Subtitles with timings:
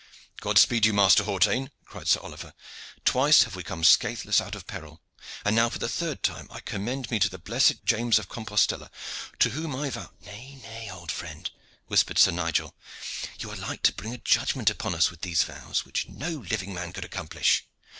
[0.39, 2.55] "God speed you, Master Hawtayne!" cried Sir Oliver.
[3.05, 4.99] "Twice have we come scathless out of peril,
[5.45, 8.89] and now for the third time I commend me to the blessed James of Compostella,
[9.37, 11.47] to whom I vow" "Nay, nay, old friend,"
[11.85, 12.75] whispered Sir Nigel.
[13.37, 16.73] "You are like to bring a judgment upon us with these vows, which no living
[16.73, 17.67] man could accomplish.